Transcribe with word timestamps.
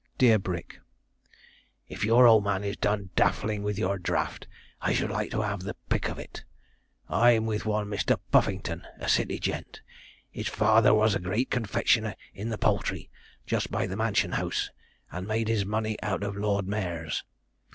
'DEAR 0.17 0.39
BRICK, 0.39 0.79
'If 1.87 2.03
your 2.03 2.25
old 2.25 2.43
man 2.43 2.63
is 2.63 2.75
done 2.75 3.11
daffling 3.15 3.61
with 3.61 3.77
your 3.77 3.99
draft, 3.99 4.47
I 4.81 4.93
should 4.95 5.11
like 5.11 5.29
to 5.29 5.43
have 5.43 5.59
the 5.61 5.75
pick 5.89 6.09
of 6.09 6.17
it. 6.17 6.43
I'm 7.07 7.45
with 7.45 7.67
one 7.67 7.85
Mr. 7.87 8.17
Puffington, 8.31 8.81
a 8.97 9.07
city 9.07 9.37
gent. 9.37 9.83
His 10.31 10.47
father 10.47 10.91
was 10.95 11.13
a 11.13 11.19
great 11.19 11.51
confectioner 11.51 12.15
in 12.33 12.49
the 12.49 12.57
Poultry, 12.57 13.11
just 13.45 13.69
by 13.69 13.85
the 13.85 13.95
Mansion 13.95 14.31
House, 14.31 14.71
and 15.11 15.27
made 15.27 15.47
his 15.49 15.67
money 15.67 16.01
out 16.01 16.23
of 16.23 16.35
Lord 16.35 16.67
Mares. 16.67 17.23